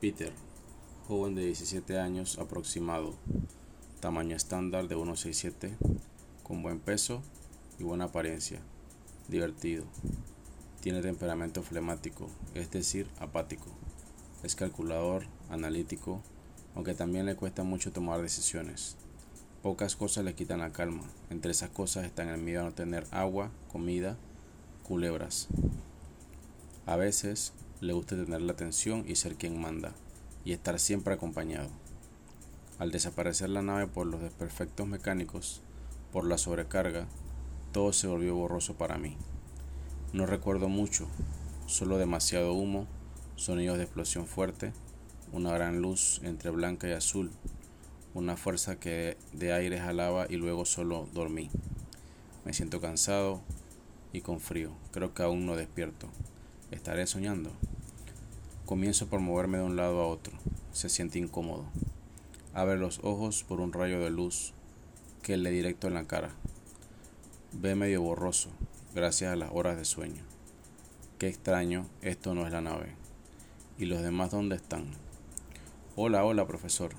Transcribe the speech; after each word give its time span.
Peter, 0.00 0.32
joven 1.08 1.34
de 1.34 1.46
17 1.46 1.98
años 1.98 2.38
aproximado, 2.38 3.16
tamaño 3.98 4.36
estándar 4.36 4.86
de 4.86 4.96
1,67, 4.96 5.76
con 6.44 6.62
buen 6.62 6.78
peso 6.78 7.20
y 7.80 7.82
buena 7.82 8.04
apariencia, 8.04 8.60
divertido, 9.26 9.84
tiene 10.80 11.02
temperamento 11.02 11.64
flemático, 11.64 12.30
es 12.54 12.70
decir, 12.70 13.08
apático, 13.18 13.66
es 14.44 14.54
calculador, 14.54 15.24
analítico, 15.50 16.22
aunque 16.76 16.94
también 16.94 17.26
le 17.26 17.34
cuesta 17.34 17.64
mucho 17.64 17.90
tomar 17.90 18.22
decisiones. 18.22 18.96
Pocas 19.64 19.96
cosas 19.96 20.24
le 20.24 20.36
quitan 20.36 20.60
la 20.60 20.70
calma, 20.70 21.10
entre 21.28 21.50
esas 21.50 21.70
cosas 21.70 22.04
están 22.04 22.28
el 22.28 22.40
miedo 22.40 22.60
a 22.60 22.64
no 22.66 22.72
tener 22.72 23.04
agua, 23.10 23.50
comida, 23.72 24.16
culebras. 24.84 25.48
A 26.86 26.94
veces 26.94 27.52
le 27.80 27.92
gusta 27.92 28.16
tener 28.16 28.40
la 28.40 28.52
atención 28.52 29.04
y 29.06 29.16
ser 29.16 29.36
quien 29.36 29.60
manda, 29.60 29.92
y 30.44 30.52
estar 30.52 30.78
siempre 30.80 31.14
acompañado. 31.14 31.68
Al 32.78 32.90
desaparecer 32.90 33.50
la 33.50 33.62
nave 33.62 33.86
por 33.86 34.06
los 34.06 34.20
desperfectos 34.20 34.86
mecánicos, 34.86 35.62
por 36.12 36.24
la 36.24 36.38
sobrecarga, 36.38 37.06
todo 37.72 37.92
se 37.92 38.06
volvió 38.06 38.34
borroso 38.34 38.74
para 38.74 38.98
mí. 38.98 39.16
No 40.12 40.26
recuerdo 40.26 40.68
mucho, 40.68 41.06
solo 41.66 41.98
demasiado 41.98 42.52
humo, 42.54 42.86
sonidos 43.36 43.78
de 43.78 43.84
explosión 43.84 44.26
fuerte, 44.26 44.72
una 45.32 45.52
gran 45.52 45.80
luz 45.80 46.20
entre 46.24 46.50
blanca 46.50 46.88
y 46.88 46.92
azul, 46.92 47.30
una 48.14 48.36
fuerza 48.36 48.80
que 48.80 49.16
de 49.32 49.52
aire 49.52 49.78
jalaba 49.78 50.26
y 50.28 50.36
luego 50.36 50.64
solo 50.64 51.08
dormí. 51.12 51.50
Me 52.44 52.54
siento 52.54 52.80
cansado 52.80 53.42
y 54.12 54.22
con 54.22 54.40
frío, 54.40 54.72
creo 54.90 55.14
que 55.14 55.22
aún 55.22 55.46
no 55.46 55.54
despierto. 55.54 56.08
¿Estaré 56.70 57.06
soñando? 57.06 57.52
Comienzo 58.68 59.06
por 59.06 59.20
moverme 59.20 59.56
de 59.56 59.64
un 59.64 59.76
lado 59.76 60.02
a 60.02 60.06
otro. 60.06 60.34
Se 60.72 60.90
siente 60.90 61.18
incómodo. 61.18 61.64
Abre 62.52 62.76
los 62.76 63.00
ojos 63.02 63.42
por 63.42 63.62
un 63.62 63.72
rayo 63.72 63.98
de 63.98 64.10
luz 64.10 64.52
que 65.22 65.38
le 65.38 65.50
directo 65.50 65.86
en 65.86 65.94
la 65.94 66.04
cara. 66.04 66.32
Ve 67.52 67.74
medio 67.74 68.02
borroso, 68.02 68.50
gracias 68.94 69.32
a 69.32 69.36
las 69.36 69.52
horas 69.54 69.78
de 69.78 69.86
sueño. 69.86 70.22
Qué 71.16 71.28
extraño, 71.28 71.86
esto 72.02 72.34
no 72.34 72.46
es 72.46 72.52
la 72.52 72.60
nave. 72.60 72.94
¿Y 73.78 73.86
los 73.86 74.02
demás 74.02 74.32
dónde 74.32 74.56
están? 74.56 74.84
Hola, 75.96 76.22
hola, 76.26 76.46
profesor. 76.46 76.90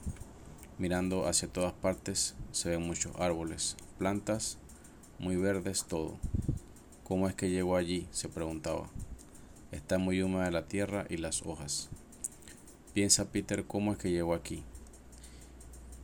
Mirando 0.80 1.28
hacia 1.28 1.50
todas 1.50 1.74
partes 1.74 2.34
se 2.52 2.70
ven 2.70 2.82
muchos 2.82 3.16
árboles, 3.20 3.78
plantas, 4.00 4.58
muy 5.20 5.36
verdes 5.36 5.86
todo. 5.86 6.18
¿Cómo 7.04 7.30
es 7.30 7.36
que 7.36 7.52
llego 7.52 7.76
allí? 7.76 8.08
se 8.10 8.28
preguntaba. 8.28 8.90
Está 9.72 10.00
muy 10.00 10.22
húmeda 10.24 10.50
la 10.50 10.68
tierra 10.68 11.06
y 11.10 11.18
las 11.18 11.44
hojas. 11.46 11.90
Piensa 12.94 13.32
Peter 13.32 13.66
cómo 13.66 13.92
es 13.92 14.00
que 14.00 14.10
llegó 14.10 14.34
aquí. 14.34 14.64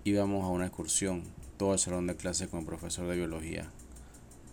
Íbamos 0.04 0.44
a 0.44 0.50
una 0.50 0.68
excursión, 0.68 1.24
todo 1.58 1.74
el 1.74 1.80
salón 1.80 2.06
de 2.06 2.16
clase 2.16 2.48
con 2.48 2.60
el 2.60 2.66
profesor 2.68 3.08
de 3.08 3.16
biología. 3.16 3.72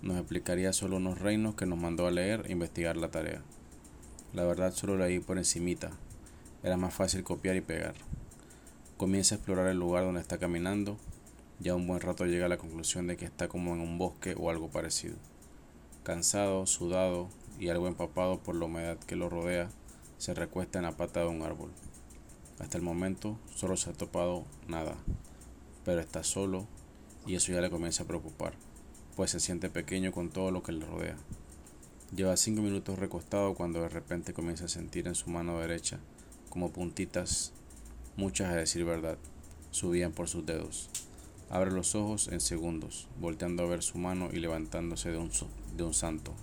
Nos 0.00 0.16
explicaría 0.16 0.72
solo 0.72 0.96
unos 0.96 1.20
reinos 1.20 1.54
que 1.56 1.66
nos 1.66 1.78
mandó 1.78 2.06
a 2.06 2.10
leer 2.10 2.44
e 2.46 2.52
investigar 2.52 2.96
la 2.96 3.10
tarea. 3.10 3.42
La 4.32 4.44
verdad 4.44 4.72
solo 4.72 4.96
leí 4.96 5.20
por 5.20 5.36
encimita. 5.36 5.91
Era 6.62 6.78
más 6.78 6.94
fácil 6.94 7.22
copiar 7.22 7.56
y 7.56 7.60
pegar. 7.60 7.94
Comienza 8.97 9.34
a 9.34 9.38
explorar 9.38 9.66
el 9.66 9.78
lugar 9.78 10.04
donde 10.04 10.22
está 10.22 10.38
caminando. 10.38 10.97
Ya 11.60 11.74
un 11.74 11.86
buen 11.86 12.00
rato 12.00 12.24
llega 12.24 12.47
a 12.47 12.48
la 12.48 12.56
conclusión 12.56 13.06
de 13.06 13.19
que 13.19 13.26
está 13.26 13.47
como 13.47 13.74
en 13.74 13.80
un 13.80 13.98
bosque 13.98 14.34
o 14.38 14.48
algo 14.48 14.70
parecido. 14.70 15.16
Cansado, 16.02 16.66
sudado, 16.66 17.28
y 17.62 17.68
algo 17.68 17.86
empapado 17.86 18.41
por 18.41 18.56
la 18.56 18.64
humedad 18.64 18.98
que 18.98 19.14
lo 19.14 19.28
rodea, 19.28 19.70
se 20.18 20.34
recuesta 20.34 20.80
en 20.80 20.84
la 20.84 20.96
pata 20.96 21.20
de 21.20 21.28
un 21.28 21.42
árbol. 21.42 21.70
Hasta 22.58 22.77
el 22.77 22.82
momento 22.82 23.38
solo 23.54 23.77
se 23.77 23.91
ha 23.91 23.92
topado 23.92 24.44
nada, 24.66 24.96
pero 25.84 26.00
está 26.00 26.24
solo 26.24 26.66
y 27.24 27.36
eso 27.36 27.52
ya 27.52 27.60
le 27.60 27.70
comienza 27.70 28.02
a 28.02 28.06
preocupar, 28.08 28.54
pues 29.14 29.30
se 29.30 29.38
siente 29.38 29.70
pequeño 29.70 30.10
con 30.10 30.31
todo 30.31 30.50
lo 30.50 30.64
que 30.64 30.72
le 30.72 30.84
rodea. 30.84 31.16
Lleva 32.12 32.37
cinco 32.37 32.62
minutos 32.62 32.98
recostado 32.98 33.54
cuando 33.54 33.81
de 33.81 33.91
repente 33.91 34.32
comienza 34.32 34.64
a 34.64 34.69
sentir 34.69 35.06
en 35.06 35.14
su 35.14 35.31
mano 35.31 35.60
derecha 35.60 36.00
como 36.50 36.72
puntitas, 36.72 37.53
muchas 38.16 38.50
a 38.50 38.56
decir 38.56 38.84
verdad, 38.84 39.19
subían 39.70 40.10
por 40.10 40.28
sus 40.28 40.44
dedos. 40.44 40.91
Abre 41.48 41.70
los 41.70 41.94
ojos 41.94 42.26
en 42.26 42.41
segundos, 42.41 43.06
volteando 43.20 43.62
a 43.62 43.69
ver 43.69 43.84
su 43.84 43.98
mano 43.98 44.31
y 44.32 44.41
levantándose 44.41 45.12
de 45.12 45.19
un, 45.19 45.31
de 45.76 45.84
un 45.84 45.94
santo. 45.94 46.34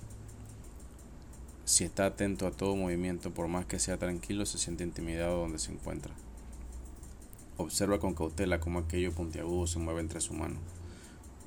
Si 1.70 1.84
está 1.84 2.08
atento 2.08 2.48
a 2.48 2.52
todo 2.52 2.76
movimiento, 2.76 3.32
por 3.32 3.48
más 3.48 3.68
que 3.68 3.78
sea 3.78 4.00
tranquilo, 4.00 4.48
se 4.48 4.58
siente 4.58 4.84
intimidado 4.84 5.38
donde 5.38 5.60
se 5.60 5.72
encuentra. 5.72 6.16
Observa 7.58 8.00
con 8.00 8.16
cautela 8.16 8.60
cómo 8.60 8.80
aquello 8.80 9.12
puntiagudo 9.12 9.68
se 9.68 9.78
mueve 9.78 10.02
entre 10.02 10.20
su 10.20 10.34
mano. 10.34 10.56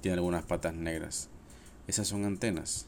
Tiene 0.00 0.18
algunas 0.18 0.44
patas 0.44 0.74
negras. 0.74 1.28
Esas 1.88 2.06
son 2.06 2.24
antenas. 2.24 2.86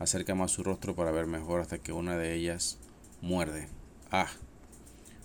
Acerca 0.00 0.34
más 0.34 0.50
su 0.50 0.64
rostro 0.64 0.96
para 0.96 1.12
ver 1.12 1.28
mejor 1.28 1.60
hasta 1.60 1.78
que 1.78 1.92
una 1.92 2.16
de 2.16 2.34
ellas 2.34 2.78
muerde. 3.22 3.68
¡Ah! 4.10 4.26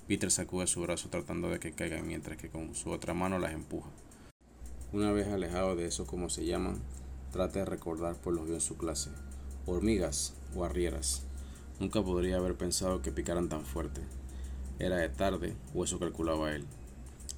Peter 0.07 0.29
sacude 0.29 0.67
su 0.67 0.81
brazo 0.81 1.09
tratando 1.09 1.49
de 1.49 1.59
que 1.59 1.71
caigan 1.71 2.07
mientras 2.07 2.37
que 2.37 2.49
con 2.49 2.75
su 2.75 2.91
otra 2.91 3.15
mano 3.15 3.39
las 3.39 3.53
empuja. 3.53 3.89
Una 4.93 5.11
vez 5.11 5.27
alejado 5.27 5.75
de 5.75 5.87
eso 5.87 6.05
como 6.05 6.29
se 6.29 6.45
llaman, 6.45 6.83
trata 7.31 7.57
de 7.57 7.65
recordar 7.65 8.13
por 8.13 8.31
los 8.31 8.45
vio 8.45 8.53
en 8.53 8.61
su 8.61 8.77
clase. 8.77 9.09
Hormigas 9.65 10.35
o 10.55 10.63
arrieras. 10.63 11.25
Nunca 11.81 12.03
podría 12.03 12.37
haber 12.37 12.53
pensado 12.53 13.01
que 13.01 13.11
picaran 13.11 13.49
tan 13.49 13.65
fuerte. 13.65 14.01
Era 14.77 14.97
de 14.97 15.09
tarde, 15.09 15.55
o 15.73 15.83
eso 15.83 15.97
calculaba 15.97 16.53
él. 16.53 16.63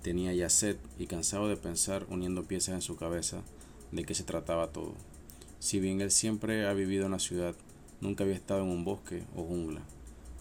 Tenía 0.01 0.33
ya 0.33 0.49
sed 0.49 0.75
y 0.99 1.07
cansado 1.07 1.47
de 1.47 1.55
pensar, 1.55 2.05
uniendo 2.09 2.43
piezas 2.43 2.75
en 2.75 2.81
su 2.81 2.97
cabeza, 2.97 3.41
de 3.93 4.03
qué 4.03 4.13
se 4.13 4.25
trataba 4.25 4.73
todo. 4.73 4.95
Si 5.59 5.79
bien 5.79 6.01
él 6.01 6.11
siempre 6.11 6.67
ha 6.67 6.73
vivido 6.73 7.05
en 7.05 7.13
la 7.13 7.19
ciudad, 7.19 7.55
nunca 8.01 8.25
había 8.25 8.35
estado 8.35 8.63
en 8.63 8.67
un 8.67 8.83
bosque 8.83 9.23
o 9.33 9.45
jungla. 9.45 9.79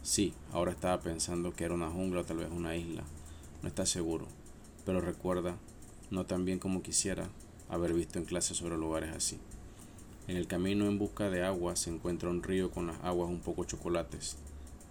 Sí, 0.03 0.35
ahora 0.51 0.73
estaba 0.73 1.01
pensando 1.01 1.53
que 1.53 1.63
era 1.63 1.75
una 1.75 1.89
jungla 1.89 2.23
o 2.23 2.25
tal 2.25 2.39
vez 2.39 2.49
una 2.51 2.75
isla. 2.75 3.05
No 3.63 3.69
está 3.69 3.87
seguro, 3.87 4.27
pero 4.85 5.01
recuerda, 5.01 5.59
no 6.11 6.27
tan 6.27 6.45
bien 6.45 6.59
como 6.59 6.83
quisiera, 6.83 7.29
haber 7.69 7.95
visto 7.95 8.19
en 8.19 8.25
clase 8.25 8.57
sobre 8.57 8.77
lugares 8.77 9.15
así. 9.15 9.39
En 10.29 10.37
el 10.37 10.47
camino 10.47 10.87
en 10.87 10.99
busca 10.99 11.31
de 11.31 11.43
agua 11.43 11.75
se 11.75 11.91
encuentra 11.91 12.31
un 12.31 12.45
río 12.45 12.71
con 12.71 12.87
las 12.87 13.03
aguas 13.03 13.29
un 13.29 13.41
poco 13.41 13.65
chocolates. 13.65 14.37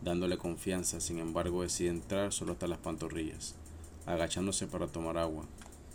Dándole 0.02 0.38
confianza, 0.38 1.00
sin 1.00 1.20
embargo, 1.20 1.62
decide 1.62 1.90
entrar 1.90 2.34
solo 2.34 2.52
hasta 2.52 2.68
las 2.68 2.80
pantorrillas, 2.80 3.56
agachándose 4.06 4.68
para 4.68 4.88
tomar 4.88 5.18
agua, 5.18 5.46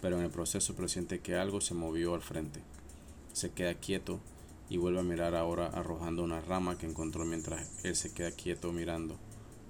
pero 0.00 0.16
en 0.16 0.24
el 0.24 0.30
proceso 0.30 0.74
presiente 0.74 1.20
que 1.20 1.36
algo 1.36 1.60
se 1.60 1.74
movió 1.74 2.14
al 2.14 2.22
frente. 2.22 2.60
Se 3.34 3.50
queda 3.50 3.74
quieto 3.74 4.20
y 4.70 4.78
vuelve 4.78 5.00
a 5.00 5.02
mirar 5.02 5.34
ahora 5.34 5.66
arrojando 5.66 6.24
una 6.24 6.40
rama 6.40 6.78
que 6.78 6.86
encontró 6.86 7.26
mientras 7.26 7.68
él 7.84 7.94
se 7.94 8.14
queda 8.14 8.30
quieto 8.30 8.72
mirando. 8.72 9.18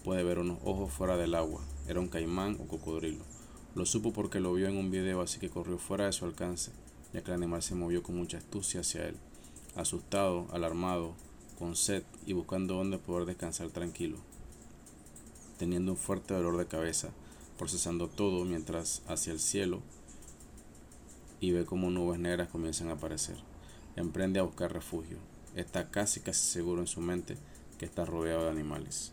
Puede 0.04 0.22
ver 0.22 0.38
unos 0.38 0.58
ojos 0.64 0.92
fuera 0.92 1.16
del 1.16 1.34
agua. 1.34 1.60
Era 1.88 1.98
un 1.98 2.08
caimán 2.08 2.56
o 2.60 2.68
cocodrilo. 2.68 3.24
Lo 3.74 3.84
supo 3.84 4.12
porque 4.12 4.38
lo 4.38 4.54
vio 4.54 4.68
en 4.68 4.76
un 4.76 4.92
video, 4.92 5.22
así 5.22 5.40
que 5.40 5.50
corrió 5.50 5.76
fuera 5.76 6.06
de 6.06 6.12
su 6.12 6.24
alcance, 6.24 6.70
ya 7.12 7.22
que 7.22 7.32
el 7.32 7.38
animal 7.38 7.64
se 7.64 7.74
movió 7.74 8.04
con 8.04 8.16
mucha 8.16 8.38
astucia 8.38 8.82
hacia 8.82 9.08
él 9.08 9.16
asustado, 9.76 10.46
alarmado, 10.52 11.14
con 11.58 11.76
sed 11.76 12.02
y 12.26 12.32
buscando 12.32 12.74
dónde 12.74 12.98
poder 12.98 13.26
descansar 13.26 13.70
tranquilo, 13.70 14.18
teniendo 15.58 15.92
un 15.92 15.98
fuerte 15.98 16.34
dolor 16.34 16.56
de 16.56 16.66
cabeza, 16.66 17.10
procesando 17.58 18.08
todo 18.08 18.44
mientras 18.44 19.02
hacia 19.08 19.32
el 19.32 19.40
cielo 19.40 19.80
y 21.40 21.52
ve 21.52 21.64
como 21.64 21.90
nubes 21.90 22.18
negras 22.18 22.48
comienzan 22.48 22.88
a 22.88 22.94
aparecer. 22.94 23.36
Emprende 23.94 24.40
a 24.40 24.44
buscar 24.44 24.72
refugio. 24.72 25.18
Está 25.54 25.90
casi 25.90 26.20
casi 26.20 26.40
seguro 26.40 26.80
en 26.80 26.86
su 26.86 27.00
mente 27.00 27.36
que 27.78 27.86
está 27.86 28.04
rodeado 28.04 28.44
de 28.44 28.50
animales. 28.50 29.12